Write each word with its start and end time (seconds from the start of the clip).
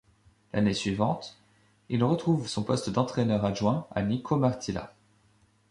L'année 0.51 0.73
suivante, 0.73 1.37
il 1.89 2.03
retrouve 2.03 2.47
son 2.47 2.63
poste 2.63 2.89
d'entraineur 2.89 3.45
adjoint 3.45 3.85
à 3.91 4.01
Niko 4.01 4.35
Martilla. 4.35 4.95